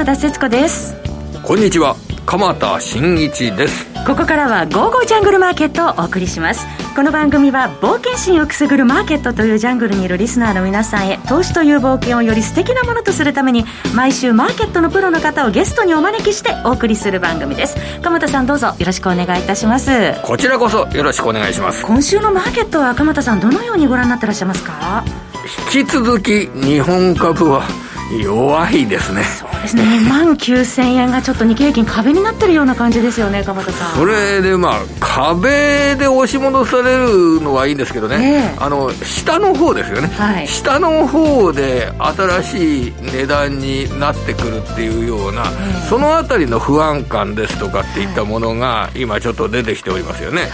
[0.00, 0.94] 浜田節子です。
[1.42, 1.94] こんにちは。
[2.24, 3.84] 鎌田新一です。
[4.06, 6.66] ここからは「ゴーゴージャングルマーケット」をお送りします。
[6.96, 17.76] この番組は冒険心をくすぐるマーケットというジャングルにいるリスナーの皆さんへ投資という冒険をより素敵なものとするために毎週マーケットのプロの方をゲストにお招きしてお送りする番組です。
[18.00, 20.14] 鎌田さんどうぞよろしくお願いいたします。
[20.22, 21.84] こちらこそよろしくお願いします。
[21.84, 25.04] 今週のマーケットは鎌田さんどのようにご覧になってらっしゃいますか？
[25.74, 27.64] 引き続き日本株は
[28.10, 29.22] 弱いですね。
[29.24, 29.82] そうですね。
[29.82, 33.96] 2万9000円がちょっと日経平均壁になってるような感じですよね鎌田さん。
[33.96, 50.50] それでまあ壁で押し戻されるのはいいんですけどね、えー、あの下の方ですよね、はい、下の方で新しい値段になってくるっていうような、えー、そのあたりの不安感ですとかっていったものが今ちょっと出てきておりますよね、はい、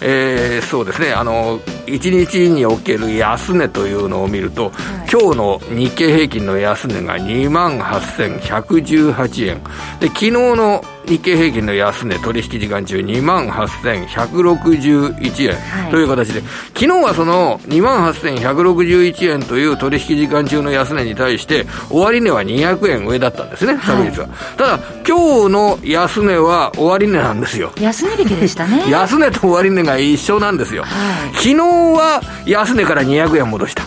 [0.00, 1.12] えー、そうですね。
[1.12, 4.72] あの1日における安値というのを見ると、はい、
[5.10, 9.62] 今日の日経平均の安値値が2万8118円。
[10.00, 16.40] で昨日の日経平均の安値取引時間中2万8161円、はい、という形で
[16.74, 27.72] 昨日はその2万8161円という取引時間中の安値に対して終値は200円上だったんですね昨日は、はい、ただ今日の安値は終値なんですよ。
[27.80, 28.84] 安値引きでしたね。
[28.90, 30.88] 安値と終値が一緒なんですよ、は
[31.32, 33.82] い、昨日は安値から200円戻した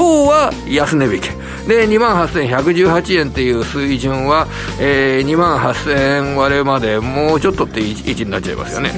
[0.00, 1.28] 今日は安値引き
[1.68, 4.46] で、2万8118円っていう水準は、
[4.80, 8.92] えー、2万8000円割れまでもうちょっとって位置になっちゃいますよね。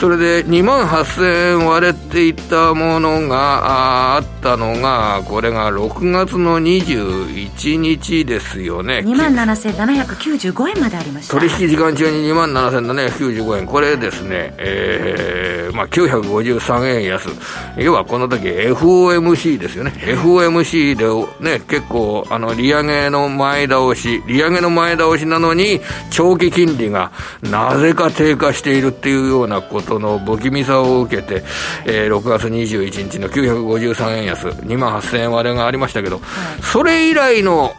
[0.00, 9.02] それで、2万8000円割れっていったものがあったのが、これが6月の21日ですよね。
[9.04, 11.38] 2万7795円までありました。
[11.38, 13.66] 取引時間中に2万7795円。
[13.66, 17.28] これですね、えー、まあ953円安。
[17.76, 19.92] 要はこの時 FOMC ですよね。
[20.38, 21.06] FOMC で
[21.40, 25.80] ね、結構構、あの、利上げの前倒し、利上げの前倒しなのに、
[26.10, 31.42] 長期金利がなぜか低下しているっていうようなことの不気味さを受けて、
[31.84, 36.20] えー、6月21日の953円安、2万8000円割れがありましたけど、
[36.62, 37.74] それ以来の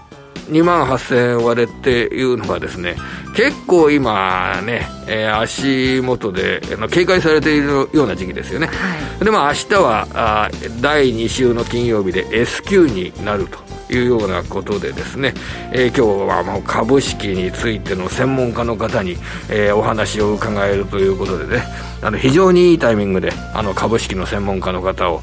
[0.52, 2.96] 2万8000円割れっていうのがですね、
[3.36, 8.68] 結構今ね、えー、足元で警戒されているような時期ですよね。
[8.68, 8.74] は
[9.22, 10.50] い、で、まあ明日はあ
[10.82, 13.72] 第2週の金曜日で S q になると。
[13.92, 15.34] いうようなことでですね、
[15.74, 19.18] えー、今日はもう株式についての専門家の方に、
[19.50, 21.64] えー、お話を伺えるということでね
[22.02, 25.20] あの非常にいいタイミングであの株式の専門家の方をお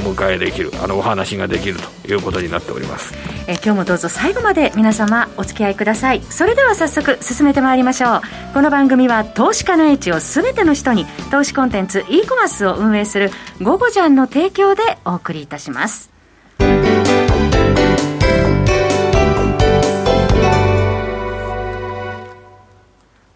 [0.00, 3.14] 迎えできるあのお話ができるということになっております、
[3.48, 6.20] え、今日もどうぞ最後まで皆様お付き合いください。
[6.20, 8.20] それでは早速進めてまいりましょう。
[8.52, 13.30] この番組は投資家の英知を全ての人に投資コンテンツ e コマースを運営する
[13.62, 16.10] 「ゴゴジャン」の提供でお送りいたします。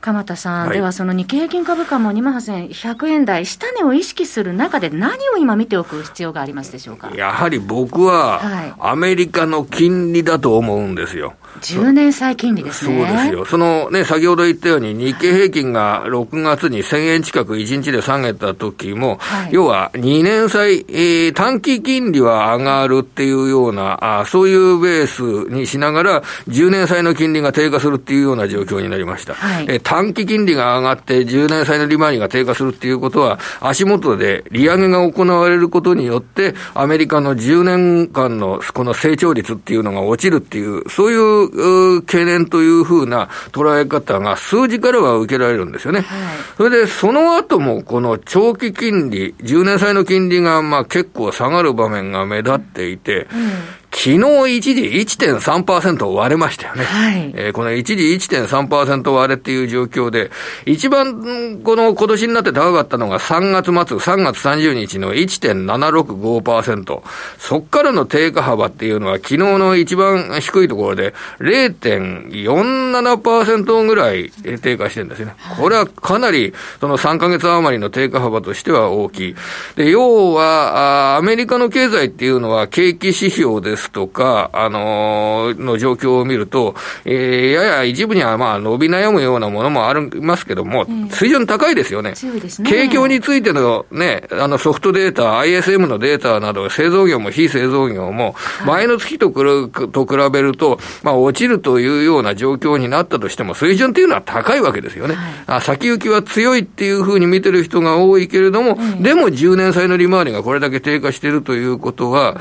[0.03, 7.11] 鎌田さん、はい、ではその日経平均株価も2万8100円台、下値を意識する中で、何を今見ておく必要がありますでしょうか？
[7.15, 8.43] やはり僕は、
[8.81, 11.35] アメリカの金利だと思うんですよ。
[11.61, 13.07] 10年債金利ですね。
[13.07, 13.45] そうですよ。
[13.45, 29.35] そのね、先ほど言ったように、日経平均が6月に1000円近く1日で下げた時も、はい、要は2年債、えー、短期金利は上がるっていうような、あそういうベースにしながら、10年債の金利が低下するっていうような状況になりました。
[29.35, 46.01] はい、えー、短期金利が上がって10年債の利回りが低下するっていうことは、足元で利上げが行われることによって、アメリカの10年間のこの成長率っていうのが落ちるっていう、そういう懸念というふうな捉え方が数字からは受けられるんですよね。
[46.01, 46.09] はい、
[46.57, 56.83] それで、その後もこの長期金利、10年債の金利がまあ結構下がる場面が目立っていて、うん昨日一時1.3%割れましたよね。
[56.85, 57.33] はい。
[57.37, 60.33] えー、この一時1.3%割れっていう状況で、
[60.65, 67.03] 一番この今年になって高かったのが3月末、3月30日の1.765%。
[67.39, 74.33] そっからの低下幅っていうのは昨日の一番低いところで0.47%ぐらい
[74.63, 75.35] 低下してるんですよね。
[75.61, 79.35] これはかなりその3ヶ月余りの低下幅としては大きい。
[79.77, 86.75] で、要は、アメリカの経済っていうのは景気指標ですですとか、あのー、の状況を見ると、
[87.05, 92.13] えー、やや一部にはまあ伸び悩むようなものもありますけども、水準高いですよね。
[92.13, 92.71] 強いですね。
[92.71, 105.15] 景況についてのね、あのソフトデータ、ISM のデータなど、製造業も非製造業も、前の月とくると比べると、まあ落ちるというような状況になったとしても、水準っていうのは高いわけですよね。
[105.15, 112.41] はい、あ先行きは強いっていうふうに見てる人が多いけれども、でも10年債の利回りがこれだけ低下しているということは、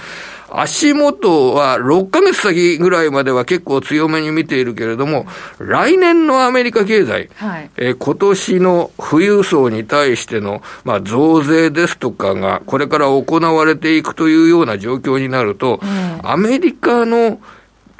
[0.53, 5.25] 足元は6ヶ月先ぐらいまでは結構強めに見ているけれども、
[5.59, 17.39] 来年のアメリカ経済、はい、えー、今年の富裕層に対しての、まあ、増税ですとかが、これから行われていくというような状況になると、うん、アメリカの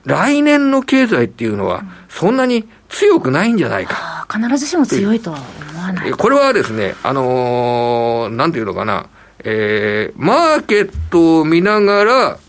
[0.04, 4.28] 来年の経済っていうのは、そんなに強くないんじゃないか。
[4.32, 5.40] 必ずしも強いとは
[5.72, 6.12] 思わない。
[6.12, 9.08] これはですね、あのー、なんていうのかな、
[9.44, 12.40] えー、マーケットを見ながら、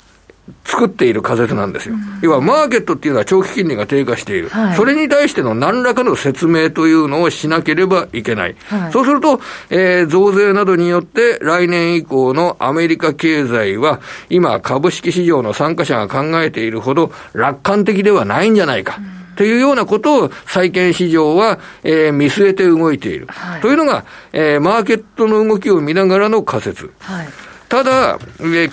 [0.65, 1.94] 作っている仮説なんですよ。
[1.94, 8.56] うん、要は、マーケットっていうのは長期金利が低下している、はい、それに対しての何らかの説明というのをしなければいけない。
[8.67, 9.41] はい、そうすると、
[9.71, 14.00] えー、増税などによって来年以降のアメリカ経済は、
[14.31, 18.99] 今株式市場の参加者が考えているほど楽観的ではないんじゃないか。
[18.99, 23.26] うんというようなことを債券市場は、えー、見据えて動いている。
[23.29, 26.90] はい、というのが、えー、マーケットの動きを見ながらの仮説。
[27.00, 27.29] はい
[27.73, 28.19] ただ、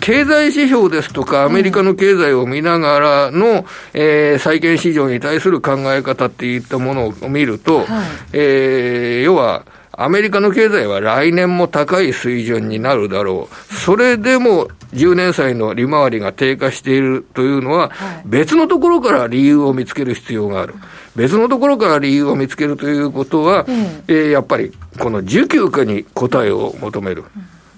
[0.01, 7.87] 経済指標ですとか、アメリカの経済を見ながらの、えー、債券市場に対する考え方っていったものを見ると、はい、
[8.33, 9.63] えー、要は、
[9.93, 13.73] アメリカの経済は来年も高い水準になるだろう。
[13.73, 17.91] それでも10年債の利回りが低下しているというのは、
[18.25, 20.75] 別のところから理由を見つける必要がある。
[21.15, 23.65] 別のところから理由を見つけるということは、
[24.07, 27.25] えー、やっぱりこの需給化に答えを求める。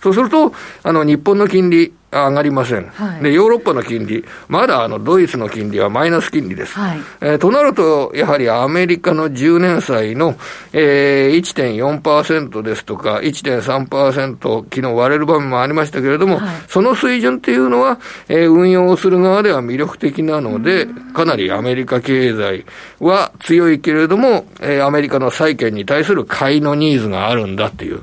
[0.01, 0.53] そうすると、
[0.83, 2.87] あの、日本の金利、上がりません。
[2.87, 6.73] はい、で、ヨーロッパの金利、まだあの、ドイツの金利はマイナス金利です。
[6.73, 10.35] はい、えー、となると、やはりアメリカの10年債の、
[10.73, 22.65] えー、1.4%ですとか、1.3%、昨日割れる場面もありましたけれども、はい、その水準っていうのは、えー、運用をする側では魅力的なので、かなりアメリカ経済
[22.99, 28.01] は強いけれども、えー、アメリカの債券に対する買いのニーズがあるんだっていう、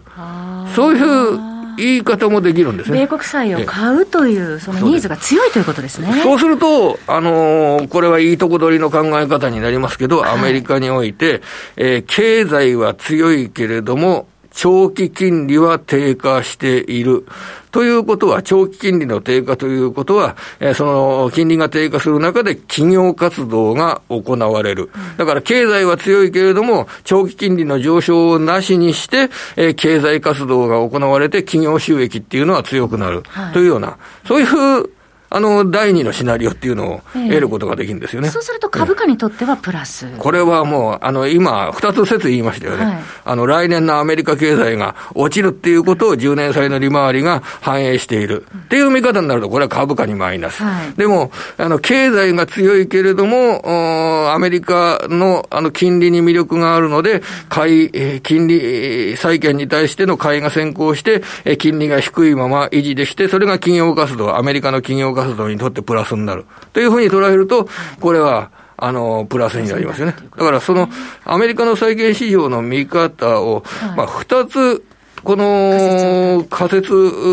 [0.75, 2.99] そういう言い方もできるんですね。
[2.99, 6.13] 米国債を買うという、そのニーズが強いということですね。
[6.25, 11.41] そうすると、あのー、これはいいとこ取りの考え方になりますけど、アメリカにおいて、
[11.77, 17.27] えー、経済は強いけれども、長期金利は低下している。
[17.71, 24.91] ということは、長期金利の低下ということは、えー、その金利が低下する中で企業活動が行われる。
[25.17, 33.23] だから経済は強いけれども、長期金利の上昇をなしにして、えー、経済活動が行われて企業収益っていうのは強くなる。
[33.53, 34.91] というような、そういう
[35.31, 38.29] あの、第二のシナリオっていうのを得ることができるんですよね。
[38.29, 40.09] えそうすると株価にとってはプラス。
[40.19, 42.85] これはもう、あの、今、二つ説言いましたよね。
[42.85, 48.47] はい、あの、来年のアメリカ経済が落ちるっていうことを10年債の利回りが反映している。
[48.57, 50.63] っていう見方になると、これは株価にマイナス。
[50.63, 66.45] はい、でも、あの、経済が強いけれども、アメリカの、あの、金利に魅力があるので、買い、え金利、債券に対しての買いが先行して、え金利が低いまま維持できて、それが企業活動、アメリカの企業活動にとってプラスになる。
[66.73, 67.69] というふうに捉えると、
[68.01, 70.15] これは、あの、プラスになりますよね。
[70.37, 70.89] だからその、
[71.25, 73.65] アメリカの債券市場の見方を、
[73.97, 74.85] まあ、二つ
[75.25, 76.93] この仮説、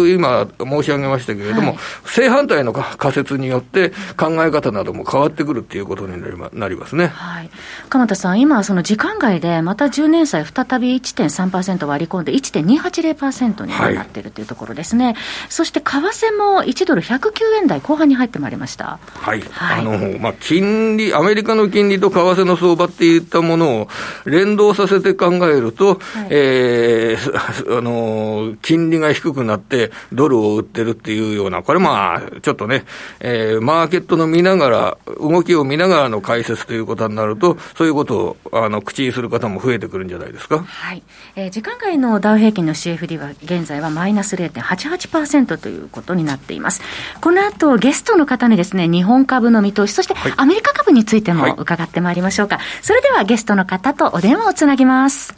[0.10, 6.22] 今申し上げましたけれども、はい、正反対の仮説によって考え方なども変わってくるっていうことに
[6.54, 7.08] なりますね。
[7.08, 7.50] はい。
[7.90, 15.06] 鎌田さん、今、その時間外でまた10年債再び1.3%割り込んで1.280%になっているというところですね。
[15.06, 15.16] はい、
[15.50, 19.00] そして為替も1ドル109円台後半に入ってまいりました。
[19.14, 19.42] はい。
[19.52, 23.88] はい、あの、まあ、金利、アメリカの金利と為替の相場っていったものを
[24.26, 26.00] 連動させて考えると、はい、
[26.30, 32.86] えーあの、金利が低くなって、ドルを売ってるっていうような、これまあ、ちょっとね、
[33.20, 40.60] えー、マーケットの見ながら、動きを見ながらの解説ということになると、そういうことを、あの、口にする方も増えてくるんじゃないですか？
[40.60, 41.04] はい。
[41.36, 46.82] えー、時間外のダウ平均の CFD は、現在はマイナス0.88%ということになっています。
[47.22, 52.58] この後、ゲストの方にですね、日本株の見通し、そしてアメリカ株についても伺ってまいりましょうか。
[52.58, 55.34] はい、それではゲストの方とお電話をつなぎます。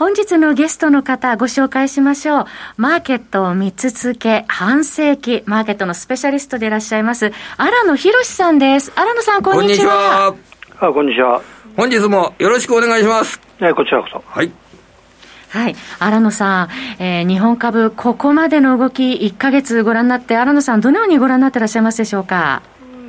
[0.00, 2.44] 本日のゲストの方、ご紹介しましょう。
[2.78, 8.92] マーケットを見続け、半世紀、マーケットのスペシャリストでいらっしゃいます、荒野博さんです。
[8.96, 10.34] 荒野さん、こんにちは。
[10.78, 11.42] あ、こんにちは。
[11.76, 13.38] 本日もよろしくお願いします。
[13.60, 14.24] はい、こちらこそ。
[14.26, 14.50] はい。
[15.50, 15.76] はい。
[15.98, 22.62] 荒野さん、えー、日本株、ここまでの動き、1か月ご覧になって、荒野さん、どのようにご覧になってらっしゃいますでしょうか？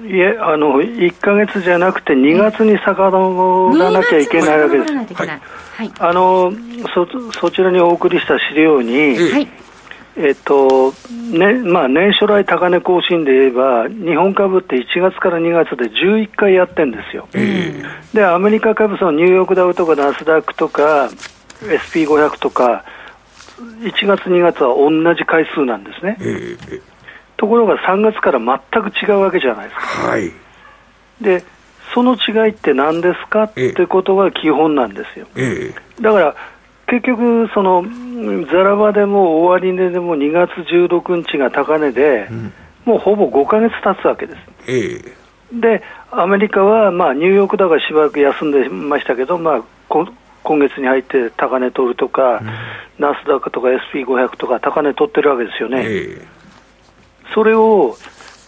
[0.06, 4.94] いえ、あの、1か月じゃなくて、2月に遡らなきゃいけないわけです。
[4.94, 5.42] はい、
[6.00, 6.54] あの
[6.94, 9.62] そそちらにお送りした資料に、はい、え
[10.18, 10.94] えっと
[11.32, 17.28] ねまあ、年初来高値更新で言えば、日本株って1月から2月で11回やってるんですよ、
[18.14, 21.10] でアメリカ株、そのニューヨークダウとかナスダックとか、
[21.62, 22.84] SP500 とか、
[23.82, 26.18] 1月、2月は同じ回数なんですね、
[27.38, 30.08] ところが3月から全く違うわけじゃないですか。
[30.10, 30.32] はい、
[31.22, 31.44] で
[31.94, 35.28] その違いって何ですかってことが基本なんですよ。
[36.02, 36.36] だから
[36.88, 37.86] 結局、その
[38.52, 44.40] ザラバでも終値でも2月16日が高値で、うん、もうほぼ5か月経つわけです。
[44.68, 45.16] ええ、
[45.54, 52.48] で、アメリカは、まあ、ニューヨークだからしばらく休んでましたけど、まあ、今月に入って高値取るとか、うん、
[53.00, 55.86] ナスダックとか SP500 とか高値取ってるわけですよね。
[55.88, 56.28] え、
[57.34, 57.96] それを、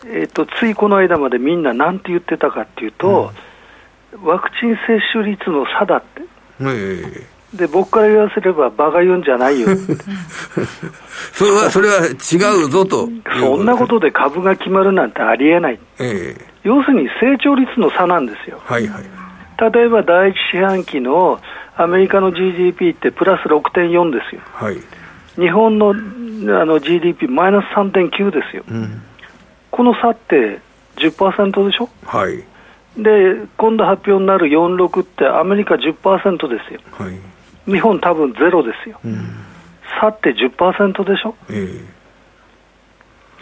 [0.06, 3.32] えーと、ついこの間までみんななんて言ってたかっていうと、
[4.14, 6.22] うん、ワクチン接種率の差だって。
[6.62, 9.68] えで僕から言わせれば、馬鹿言うんじゃないよ
[11.34, 13.08] それはそれは違うぞと。
[13.40, 19.04] そんなことで株が決まるなんてありえない、えー、要するに成長率の差なんですよ、はいはい、
[19.72, 21.40] 例えば第一四半期の
[21.76, 24.78] アメリカの GDP ってプラス6.4ですよ、はい、
[25.36, 29.02] 日本のあの GDP マイナス3.9ですよ、うん、
[29.74, 30.62] この差って
[30.98, 32.38] 10%でしょ、はい、
[33.02, 36.80] で今度発表になる46ってアメリカ10%ですよ。
[36.92, 37.34] はい。
[37.66, 39.36] 日本多分ゼロですよ、うん、
[40.00, 41.86] 差って10%でしょ、えー、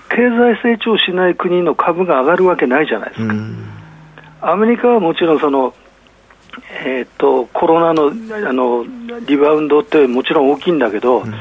[0.09, 3.57] 経済成長しない国の株が上がるわけないじゃないですか、うん、
[4.41, 5.73] アメリカはもちろんその、
[6.85, 8.11] えーと、コロナの
[8.47, 8.85] あの
[9.25, 11.33] リバウンドってもちろん大きいんだけど、うん、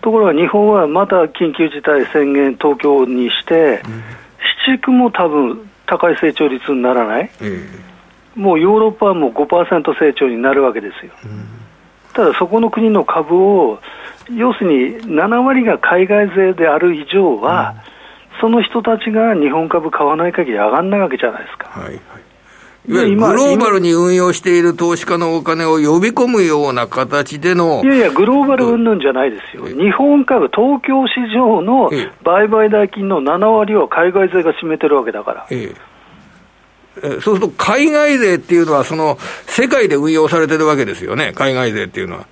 [0.00, 3.82] ところが日本はまた緊急事態宣言、東京にして、
[4.66, 11.12] 市地区も多分高い成長率にならない、えー、もうヨーロッパはもう5%成長になるわけですよ。
[12.12, 13.80] ただそこの国の株を、
[14.34, 17.74] 要するに7割が海外勢である以上は、
[18.34, 21.68] うん、その人たちが日本株買わない限り上がらないわけじゃないですか。
[21.68, 22.19] はいはい
[22.88, 27.82] いわゆるグローバルに運用している投資家のお金を呼び込むような形での。
[27.84, 29.66] いやいや、グローバル云々じゃないですよ。
[29.66, 31.90] 日本株、東京市場の
[32.24, 35.46] 売買代金の7割を海外勢が占めてるわけだから。
[35.50, 35.90] ええ
[37.20, 42.26] そうすると海外税っていうのは、その世界で運用されてるわけですよね、海外税っていうのは。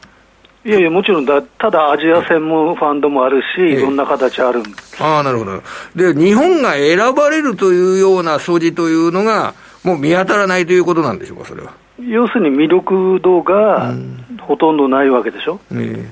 [0.65, 4.63] いやいや、もちろんだ、ただアジア専門ファンドもあるし、いろんな形ある
[4.99, 5.63] ああ、なるほど。
[5.95, 9.55] で、日本が選ばれるというような素地というのが、
[9.89, 11.73] もう見当たらないということなんでしょうか、それは。
[11.99, 13.93] 要するに魅力度が
[14.41, 15.59] ほとんどないわけでしょ？
[15.73, 16.11] うん、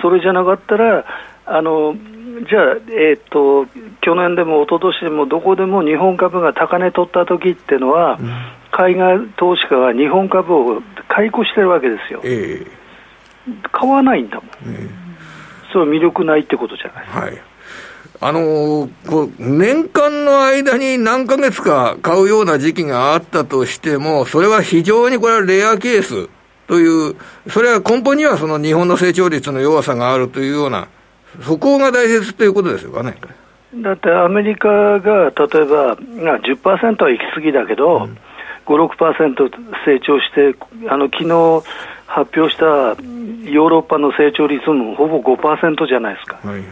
[0.00, 1.04] それじゃなかったら、
[1.46, 1.96] あの
[2.48, 3.66] じゃあ、えーと、
[4.00, 8.30] 去年でも一昨年でもどこでも日本株が高値取った時っていうのは、うん、
[8.70, 14.88] 海外投資家が日本株を買い越してるわけですよ、えー、買わないんだもん、えー、
[15.72, 17.06] それは魅力ないってことじゃない。
[17.06, 17.20] ですか。
[17.22, 17.42] はい
[18.20, 26.28] あのー、こう年間の間に何ヶ月か買うような時期があったとしても、それは非常にこれはレアケース
[26.66, 27.16] という、
[27.48, 30.88] それは根本にはその日本の成長率の弱さがあるというような
[31.42, 33.16] そこが大切ということですよかね。
[33.74, 35.30] だってアメリカが例え
[35.64, 38.18] ば10%は行き過ぎだけど、うん、
[38.66, 39.50] 5、6%
[39.84, 40.56] 成長して、
[40.88, 41.62] あの昨日
[42.06, 46.62] 発表したヨーロッパの成長率もほぼ5%じゃないですか、はい、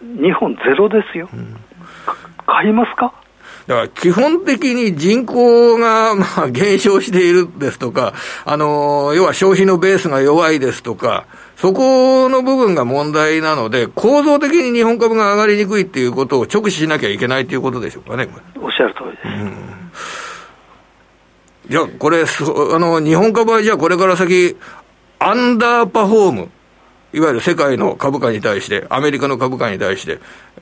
[0.00, 1.56] 日本ゼロですよ、うん、
[2.46, 3.14] 買いますか？
[3.66, 8.14] だから基本的に人口がまあ減少しているですとか、
[8.44, 11.26] あの要は消費のベースが弱いですとか、
[11.56, 19.28] そこの部分が問題なので、構造的に日本株が上がりにくいっていうことを直視しなきゃいけないということでしょうかね、おっしゃる通りです。
[19.28, 19.54] うん。
[21.68, 24.56] じゃあ、これ、あの、日本株はじゃあこれから先、
[25.20, 26.50] アンダーパフォーム、
[27.12, 30.18] いわゆる世界の株価に対して、アメリカの株価に対して、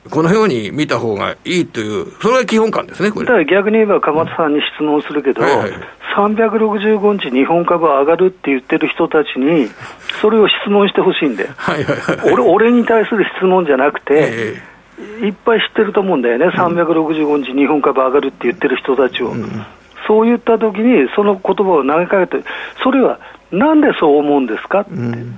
[0.09, 3.25] このように見た方がいいという、それは基本感ですね、これ。
[3.25, 5.71] だから逆に言えば、鎌田さんに質問するけど、はいはい、
[6.17, 9.69] 365日日本株上がるって言ってる人たちに、
[10.21, 19.27] それを質問してほしいんで、はいはいはい、俺俺に対する質問じゃなくて、えー、いっぱい知ってると思うんだよね、365日日本株上がるって言ってる人たちを。
[19.29, 19.65] うん、
[20.07, 22.43] そう言ったときに、その言葉を投げかけて、
[22.83, 23.19] それは
[23.51, 25.35] なんでそう思うんですかって、うん、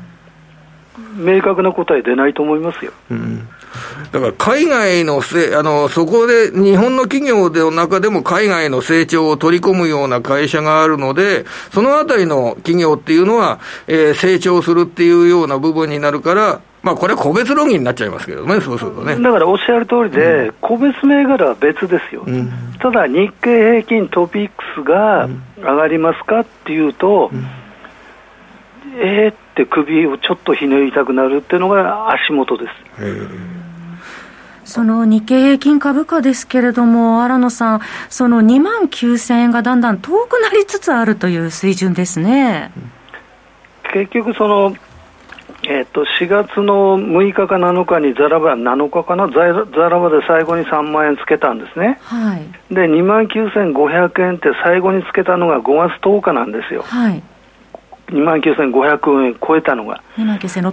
[1.16, 2.92] 明確な答え出ないと思いますよ。
[3.10, 3.48] うん
[4.12, 19.16] だから海外のせ、あの、そこで日本の企業の中でも海外の成長を取り込むような会社があるので、そのあたりの企業っていうのは、えー、成長するっていうような部分になるから、まあこれ個別論議になっちゃいますけどね、そうするとね。
[19.16, 22.24] だからおっしゃる通りで、うん、個別銘柄は別ですよ。
[22.28, 27.46] うん、ただ日経平均トピックスが上がりますかっていうと、うん、
[29.00, 32.72] えー、っって首をちょっとひねりたくなるっていうのが足元です。
[34.64, 42.72] その日経平均株価ですけれども、新野さん、その2万9000円がだんだん遠くなりつつあるという水準ですね。
[43.92, 44.74] 結局その
[45.64, 57.22] えー、と4月の6日か7日にザラバ、7日かな、ザラバで最後に3万円つけたんですね、はい、で2万9500円って最後につけたのが5月10日なんですよ、はい、
[58.12, 60.04] 2万9500円超えたのが、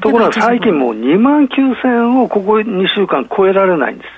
[0.01, 4.09] ところが最近もう2万9000円をここ2週間超えられないんです。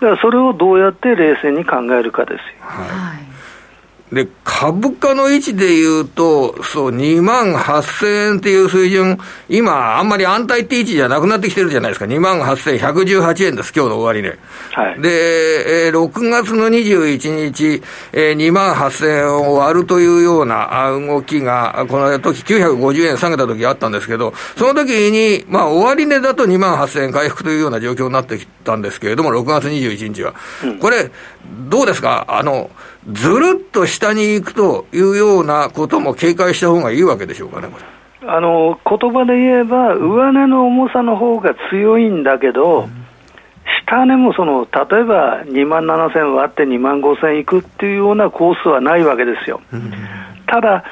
[0.00, 2.40] だからそれをどうやって冷静に考えるかですよ。
[2.60, 3.25] はい
[4.12, 12.04] で、株価の位置で言うと、そう、2万8000円っていう水準、今、あんまり安泰って位置じゃなくなってきてるじゃないですか。
[12.04, 14.38] 2万8118円です、今日の終値、ね。
[14.72, 15.00] はい。
[15.02, 17.82] で、えー、6月の21日、
[18.12, 30.34] えー、2万8000円を割るというような動きが、この時950円下げた時あったんですけど、その時に、まあ、終値だと2万8000円回復というような状況になってきたんですけれども、6月21日は。
[30.62, 31.10] うん、これ、
[31.68, 32.24] どうですか？
[32.28, 32.70] あの、
[33.12, 37.84] ずるっと下に行くというようなことも警戒した方がいいわけでしょうかね、これ。
[38.28, 42.88] あの言葉で言えば、上値の重さの方が強いんだけど、
[43.86, 49.60] 下値もその例えば2万7000割って2万5000いくっていうようなコースはないわけですよ。
[50.46, 50.84] ただ、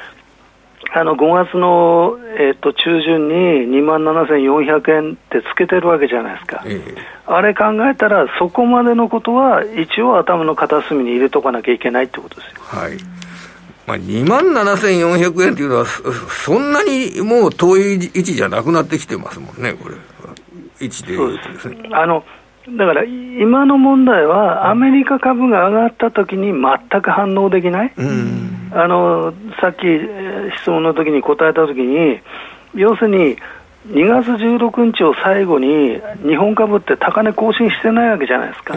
[0.96, 3.34] あの5月の、えー、と中旬に
[3.78, 6.80] 2万7400円ってつけてるわけじゃないですか、え
[7.26, 12.60] あれ考えたら、そこまでのことは一応、頭の片隅に入れとかなきゃいけないってことですよ。
[12.60, 12.98] はい。
[13.86, 19.96] まあ、2万7400円っていうのは、そんなにもう遠い位置じゃなくなってきてますもんね、これ、
[20.80, 21.88] 位置でいうとですね。
[21.92, 22.24] あの
[22.68, 29.83] だから今の問題は、アメリカ株が上がったときに全く反応できない、うん、あのさっき
[30.61, 32.21] 質問の時に答えたときに、
[32.75, 33.37] 要するに
[33.88, 38.76] 2月16日を最後に日本株って高値更新してないわけじゃないですか、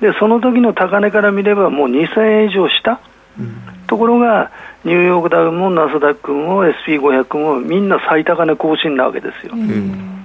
[0.00, 3.00] でその時の高値から見ればもう2000円以上した、
[3.38, 4.50] うん、ところが
[4.84, 9.52] ニューヨークダウもナスダックも SP500 もみんな最高値更新なわけですよ。
[9.54, 10.19] うん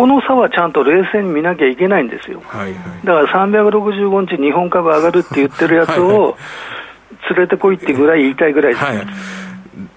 [0.00, 6.38] この差はちゃんと冷静に見なきゃいけないんですよ、はいはい、だから365日、日本株上がるって言ってるやつを
[7.36, 9.06] 連れてこいってぐらい言いたいぐらいです、はい、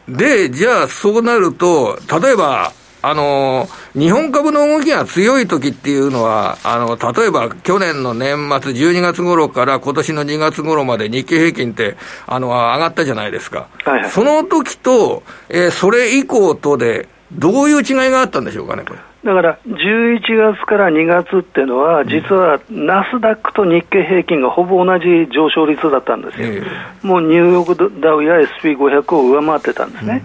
[0.09, 11.95] で、じゃあそうなると、例えば、あの日本株の動きが強い時っていうのは、あの例えば去年の年末12月頃から今年の2月頃まで日経平均って
[12.27, 13.67] あの上がったじゃないですか。
[13.85, 18.99] はいはい、その時と、えー、それ以降とで、どういう違いがあったんでしょうかね、これ。
[19.23, 20.19] だから11
[20.53, 26.63] 月から2月っていうのは、実はナスダックと日経平均がほぼ同じ上昇率だったんですよ、
[27.03, 30.21] もうニューヨークダウや SP500 を上回ってたんですね。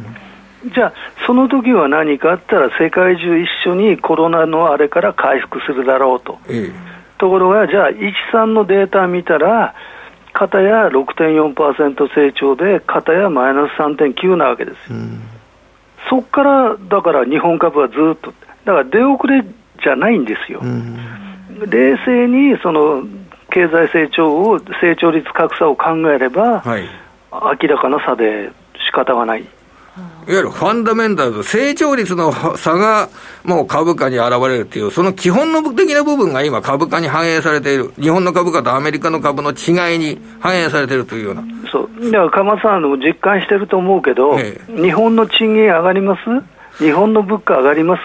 [0.74, 0.92] じゃあ、
[1.26, 6.38] その時は何かあったら、世界中一緒にコロナのあれから回復するだろうと。
[7.18, 9.74] ところが、じゃあ、13のデータ見たら、
[10.32, 14.98] 片や6.4%成長で、片やマイナス3.9なわけですよ。
[16.08, 18.32] そこから、だから日本株はずっと。
[18.68, 19.42] だから出遅れ
[19.82, 20.60] じゃないんですよ。
[21.66, 23.02] 冷静にその
[23.50, 26.82] 経済成長を、成長率格差を考えれば、はい、
[27.32, 28.50] 明らかな差で
[28.86, 29.40] 仕方がない。
[29.40, 29.48] いわ
[30.28, 33.08] ゆるファンダメンタルズ、成長率の差が
[33.42, 41.42] もう株価に現れるっていう、その基本の的な部分が今、株価に反映されている、日本の株価とアメリカの株の違いに反映されているというような。
[41.72, 46.20] そうだから、鎌さんも実感してると思うけど、ええ、日本の賃金上がります？
[46.78, 48.02] 日本の物価上がります、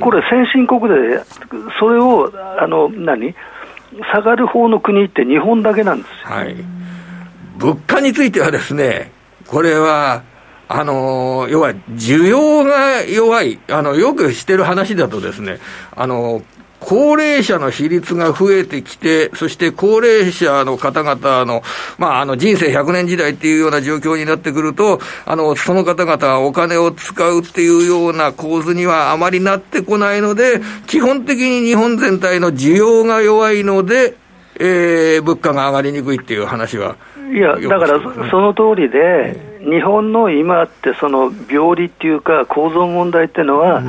[0.00, 1.22] これ、先進国で、
[1.78, 3.34] それをあの何？
[4.12, 6.56] 下がる方の国って日本だけなんですはい、
[7.58, 9.10] 物価についてはですね、
[9.48, 10.22] これは、
[10.68, 15.58] あの要は需要が弱い、あのよくしてる話だとですね、
[15.96, 16.42] あの
[16.80, 21.62] 高齢者の比率が増えてきて、そして高齢者の方々の、
[21.98, 34.16] まあ、あの人生100年時代っていうような状況になってくると、あの、その方々はお金を使うっていうような構図にはあまりなってこないので、基本的に日本全体の需要が弱いので、
[34.58, 36.96] えー、物価が上がりにくいっていう話は。
[37.32, 43.82] いや、だからその通りで、日本の今ってその病理っていうか構造問題っていうのは、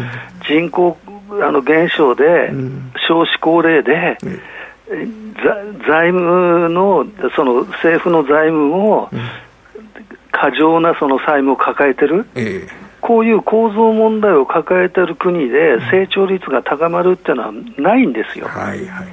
[0.47, 0.97] 人口
[1.41, 2.51] あの減少で、
[3.07, 4.17] 少子高齢で、
[5.87, 9.09] 財務の、その政府の財務を、
[10.31, 12.25] 過剰なその債務を抱えてる、
[12.99, 18.47] こういう構造問題を抱えてる国で、成長率が高まるっていうのはないんですよ。
[18.47, 19.07] はいはい、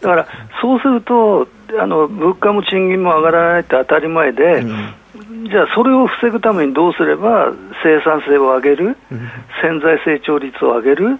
[0.00, 0.26] だから、
[0.60, 1.46] そうすると、
[1.80, 8.96] あの物価も賃金も上がらないって当たり前で、じゃあ、それを防ぐためにどうすれば生産性を上げる、
[9.62, 11.18] 潜在成長率を上げる、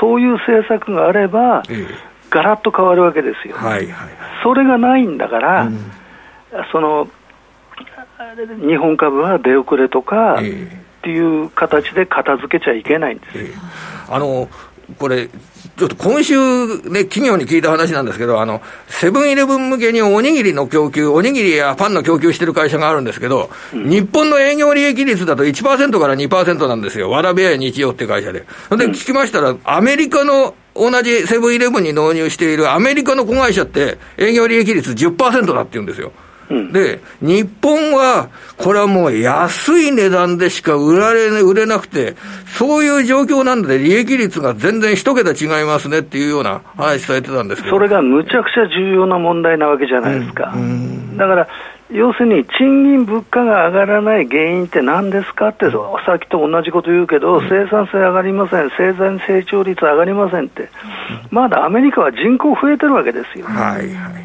[0.00, 1.62] そういう政策があれば、
[2.30, 3.56] ガラッと変わるわけですよ。
[3.56, 4.08] はいはい、
[4.42, 5.70] それがないんだから、
[6.72, 7.08] その
[8.66, 10.38] 日本株は出遅れとか、っ
[11.02, 13.58] ていう形で片付けちゃいけないんです。
[14.08, 14.48] あの
[14.98, 15.28] これ
[15.76, 16.36] ちょっと今週
[16.88, 27.10] ね、企業に聞いた話なんですけど、あの、セブンイレブン向けにおにぎりの供給、おにぎりやパンの供給してる会社があるんですけど、うん、日本の営業利益率だと1%から2%なんですよ。
[27.10, 28.40] わらべや日曜って会社で。
[28.40, 28.46] で、
[28.90, 36.12] 聞きましたら、アメリカの同じセブンイレブンに納入しているアメリカの子会社って営業利益率10%だって言うんですよ。
[36.72, 42.14] で、日本は、これはもう安い値段でしか売られ、売れなくて、
[42.46, 47.76] そういう状況なので、利益率が全然一桁違いますねっていうような話されてたんですけど。
[47.76, 50.52] それがむちゃくちゃ重要な問題なわけじゃないですか。
[50.54, 51.48] うん、だから
[51.90, 60.70] 要するに賃金、物価が上がらない原因って何ですかって、さっきと同じこと言うけど、生産性上がりません、生産成長率上がりませんって、
[61.30, 63.46] まだアメリカは人口増えてるわけですよ。
[63.46, 64.23] はいはいはい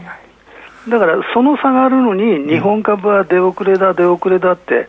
[0.89, 4.87] だからその差があるのに、日本株は出遅れだ、出遅れだって、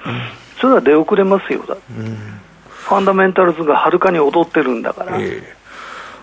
[0.60, 5.18] それは出遅れますよだ、ファンダメンタルズがはるかに劣ってるんだから。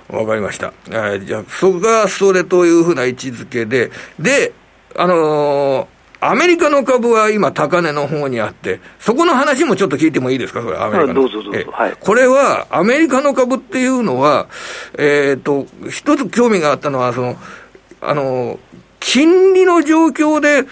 [0.10, 0.74] わかりました。
[1.20, 4.54] じゃあ、そこがそれというふうな位置づけで、で、
[4.96, 5.88] あのー、
[6.20, 11.14] アメリカの株は今、高値の方にあって、そこの話もちょっと聞いてもいいですか、これ、アメリカの。
[11.14, 11.72] どうぞどうぞ。
[11.72, 14.48] はい、これは、アメリカの株っていうのは、
[14.98, 17.36] えっ、ー、と、一つ興味があったのは、その、
[18.02, 18.60] あの、
[19.00, 20.68] 金利の状況で、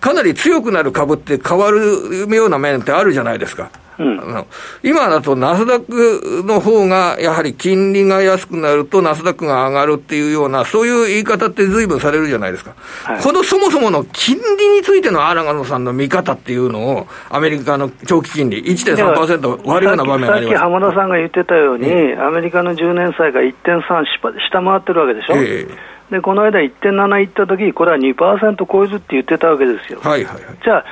[0.00, 3.70] かなり強くなる株って変わるような面ってあるじゃないですか。
[4.00, 4.46] うん、
[4.82, 12.74] 今だとナスダックの方が、やはり金利が安くなるとナスダックが上がるっていうような、そういう言い方って随分されるじゃないですか。
[13.04, 23.82] はい、このそもそもの金利についての荒野さんの見方っていうのを、アメリカの長期金利1.3%割るような場面がありますさっき浜田さんが言ってたように、うん、アメリカの10年債が1.3
[24.50, 25.34] 下回ってるわけでしょ。
[25.36, 30.00] えーでこの間1.7いったとき、これは2%超えるって言ってたわけですよ。
[30.00, 30.84] はいはいはい、じゃあ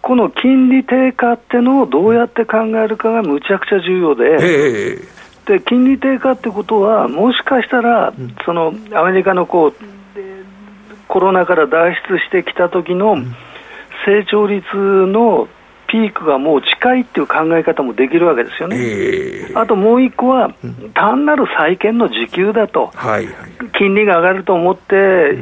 [0.00, 4.98] この金利低下ってのをどうやって考えるかがむちゃくちゃ重要で、
[5.46, 8.12] で金利低下ってことは、もしかしたら、
[8.44, 9.74] そのアメリカのこう
[11.08, 13.16] コロナから脱出してきた時の
[14.04, 15.48] 成長率の
[15.94, 18.76] ピークがもう近いっていう考え方もできるわけですよね。
[18.80, 20.52] えー、あともう一個は、
[20.92, 23.34] 単なる債券の時給だと、はいはい、
[23.78, 25.38] 金利が上がると思って、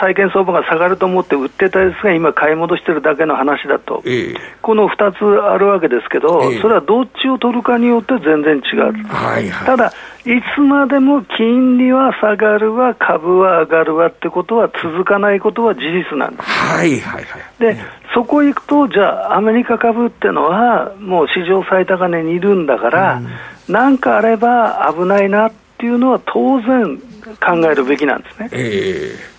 [0.00, 8.92] 債券相場が下がると思って売ってたやつが今、買い戻してるだけの話だと、えー、この2つあるわけですけど、えー、それはどっちを取るかによって全然違う。
[9.08, 9.92] はいはい、ただ
[10.26, 16.48] いつまでも金利は下がるわ、株は上がるわってことは続かないことは事実なんです。
[16.48, 17.42] はいはいはい。
[17.58, 17.76] で、
[18.14, 23.20] そこ行くと、じゃあ、アメリカ株ってのは、もう史上最高値にいるんだから、
[23.68, 26.98] なん、かあれば危ないなっていうのは当然
[27.40, 28.48] 考えるべきなんですね。
[28.52, 29.34] えー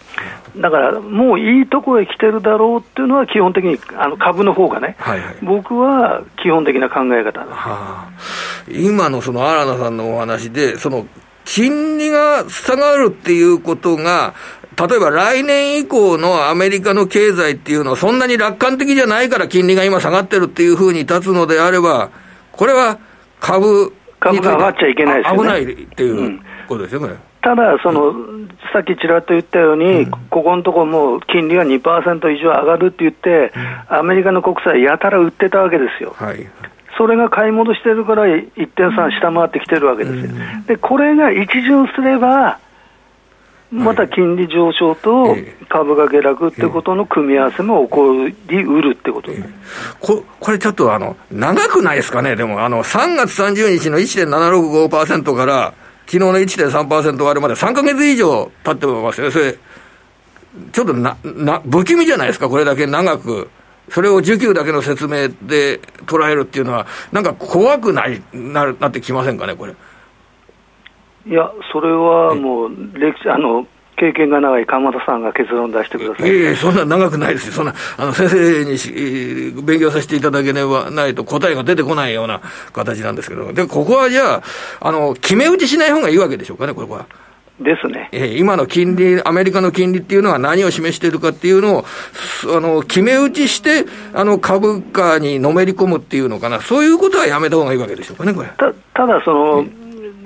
[0.57, 8.09] だからもういいとこへ来てるだろうっていうのは、基本的にあの株の方がね、はいはい、僕は基本的な考え方、はあ、
[8.69, 11.05] 今のその新野さんのお話で、その
[11.43, 14.33] 金利が下がるっていうことが、
[14.77, 22.09] 例えば来年以降のアメリカの経済っていうのは、そんなに楽観的じゃないから金利が今下がってるっていうふうに立つのであれば、
[22.51, 22.97] これは
[23.39, 25.43] 株株が上がっちゃいけないですよね。
[25.43, 27.15] 危ないっていうことですよ、これ。
[27.41, 28.13] ただ、その、
[28.73, 33.53] さっきちらっと言ったように、うん、ここのところもう金利が2%以上上がるって言って、
[33.87, 36.15] アメリカの国債やたら売ってたわけですよ。
[36.17, 36.49] はい、
[36.97, 40.31] それが買い戻してるから1.3下回ってきてるわけですよ。
[40.67, 42.57] で、これが一巡すれば、
[43.71, 45.35] また金利上昇と
[45.69, 48.13] 株が下落ってことの組み合わせも起こ
[48.47, 49.31] りうるってこと
[49.99, 55.73] ここれちょっとあの長くないですかね、でもあの3月30日の1.765%から、
[56.05, 59.57] 昨日の1.3%割るまで3か月以上経ってますよ、それ、
[60.71, 63.49] ちょっとなな不気味じゃないですか、これだけ長く。
[63.89, 69.75] それを需給だけの説明で捉えるっていうのは、なんか怖くないななってきませんかね、これ。
[71.27, 73.65] いや、それはもう、歴史あの
[73.97, 76.29] 経験が長い鎌田さんが結論出してください。
[76.29, 77.53] いえいえ、そんな長くないですよ。
[77.53, 82.41] そんな、あの、先生にし勉強させていただければないと答えが出てこないような
[82.73, 84.43] 形なんですけど、で、ここはじゃあ、
[84.81, 87.05] あの、決め打ちしない方がいいわけでしょうかね、これは。
[87.59, 88.09] ですね。
[88.11, 91.85] えー、今の金利、アメリカの金利っていうのは何を示しているかっていうのを、
[92.53, 98.49] あの、決め打ちして、あの、株価にのめり込むっていうのかな、そういうことはやめた方がいいわけでしょうかね、これ。
[98.57, 99.65] たただ、その、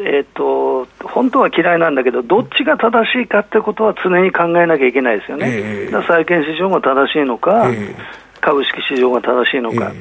[0.02, 7.96] えーと、本当は嫌いなんだけど、どっちが正しいかってことは常に考えなきゃいけないですよね、えー、債券市場が正しいのか、えー、
[8.40, 9.92] 株式市場が正しいのか、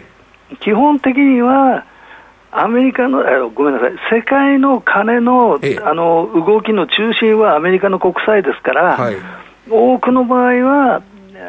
[0.51, 1.85] えー、基本的には
[2.51, 9.17] アメリカの、ごめんなさい、世界の金の,、あの動きの中心はアメリカの国債ですから、はい、
[9.69, 11.03] 多くの場合は、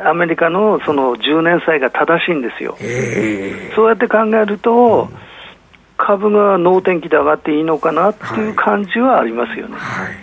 [0.06, 2.78] アメリカのその10年債が正しいんですよ。
[3.76, 5.29] そうやって考えると、うん
[6.00, 9.76] 株が能天気で上がっていいのかなっていう感じはありますよね。
[9.76, 10.18] はい、わ、はい、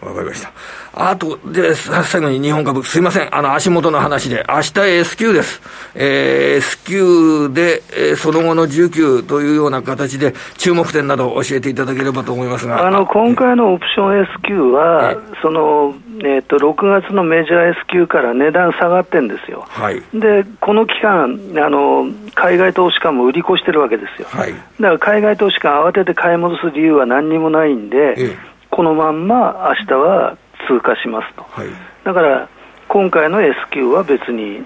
[0.00, 0.52] かりました。
[0.94, 5.60] あと、で、最後に日本株、すいません、あの、足元の話で、明日 S q です。
[5.94, 12.86] えー、S q で、えー、その後の需給というような形で、注目点など教えていただければと思いますが。
[12.86, 28.38] あの、今回のオプション S q は、その、えーと、6月のメジャー S q から値段下がってるんですよ、はい、でこの期間あの、海外投資家も売り越してるわけですよ、はい、だから海外投資家、慌てて買い戻す理由は何にもないんで、ええ、
[28.70, 31.68] このまんま明日は通過しますと、はい、
[32.04, 32.48] だから
[32.88, 34.62] 今回の S q は別に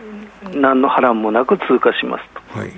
[0.55, 2.59] 何の波乱もなく通過しますと。
[2.59, 2.73] はい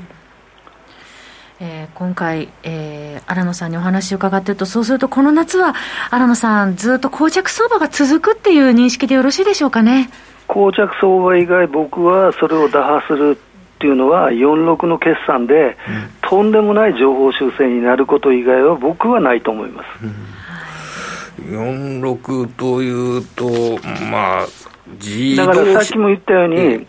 [1.59, 5.75] えー、今回、えー、荒野さんにお話を伺ってると、そうすると、この夏は
[6.11, 10.11] 荒野さん、ずっと膠着相場が続くっていう認識でよろしいでしょうかね。
[10.49, 13.39] 膠着相場以外、僕はそれを打破する
[13.77, 15.77] っていうのは、46の決算で、うん、
[16.21, 19.87] とんでもない情報修正になること以外は、僕はないと思います。
[20.05, 20.36] うん
[21.40, 23.46] 46というと、
[24.11, 24.46] まあ、
[25.37, 26.87] だからさっきも言ったように、え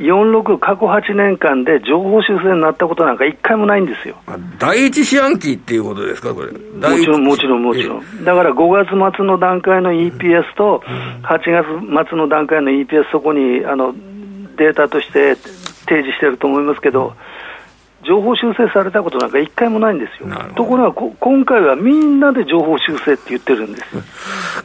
[0.00, 4.16] 46過去8年間で情報修正になったことなんか一回もないんですよ。
[4.58, 6.52] 第一四半期っていうことですか、これ。
[6.52, 8.24] もちろん、もちろん、もちろん。
[8.24, 10.82] だから5月末の段階の EPS と、
[11.22, 13.94] 8月末の段階の EPS、そこにあの
[14.56, 17.14] データとして提示してると思いますけど、
[18.06, 20.28] 情報修正されたことなんか一回もないんですよ。
[20.56, 23.84] ところがこ、今回はみんなで情報修正って言ってるんです。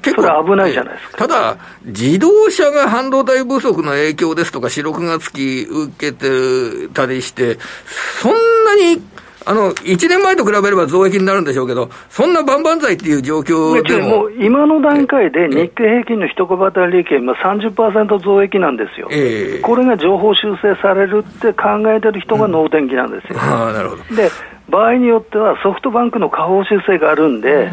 [0.02, 1.18] 結構それ危ないじゃないですか。
[1.18, 7.58] ただ、自動車が半導体不足の影響ですとか、四六月期受けてたりして、
[8.22, 9.02] そんなに
[9.46, 14.24] あの、1年前と比べれば増益になるんでしょうけど、そんな万々歳っていう状況でも。
[14.24, 23.40] も今の段階で日経平均の一小当利益は今30%増益なんですよ、えー、これが情報修正されるって考えてる人が能天気なんですよ。
[23.42, 24.30] うん、あなるほどで
[24.70, 27.66] 場合によってはソフトバンクの下方修正があるんで、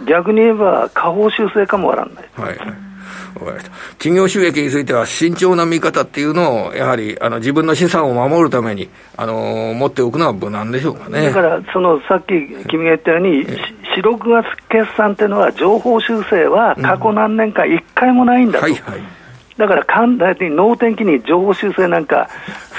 [0.00, 2.24] うん、逆に言えば下方修正かもわからない。
[2.36, 2.93] はい。
[3.98, 11.26] 企業収益については慎重な見方っていうのを、やはりあの自分の資産を守るために、あの持っておくのは無難でしょうかね。
[11.26, 12.32] だから、そのさっき
[12.68, 18.66] 君が言ったように、4、6月決算っていうのは、情報修正は過去何年か一回もないんだと。
[18.66, 19.00] うん、はいはい。
[19.56, 22.28] だから簡単に能天気に情報修正なんか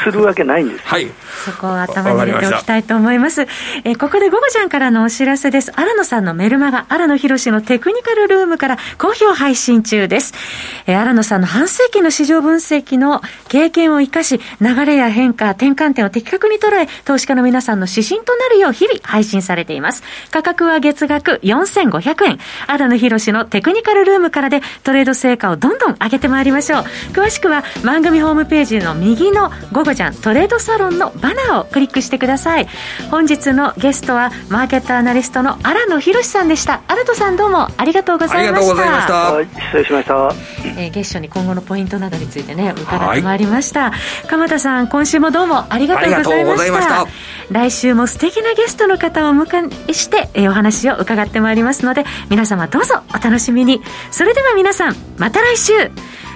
[0.03, 0.85] するわけないんです。
[0.85, 1.07] はい。
[1.45, 3.41] そこを頭に入れておきたいと思います。
[3.41, 3.47] ま
[3.83, 5.71] えー、ここで午後ちゃんからのお知らせです。
[5.75, 10.33] 新野さんのメルマガ、新野博のテクニカルルームから好評配信中です。
[10.87, 20.03] えー、新野さんの半世紀の市場分析の経験を生かし、流れや変化、転換点を的確に捉え、投資家の皆さんの指針となるよう日々配信されています。
[20.31, 22.39] 価格は月額4500円。
[22.67, 26.81] 荒野博のテクニカルルームからでトレード成果をどんどん上げてまいりましょう。
[27.13, 32.67] 詳しくは番組ホームページの右の5ゴジャントレードサロンのバナーをクリックしてください。
[33.11, 36.81] 本日のゲストはマーケットアナリストの荒野博さんでした。
[36.87, 38.65] 新野さんどうもありがとうございました。
[38.65, 40.31] ありがとうございました、失礼しました、
[40.81, 47.05] えー、月初に今後のポイントなどについてね伺ってまいりました、はい、鎌田さん今週もどうもありがとうございました。
[47.51, 53.81] 来週も素敵なゲストの方をお迎えして、えー、お話を伺ってまいりますので皆様どうぞお楽しみに。
[54.09, 55.91] それでは皆さんまた来週。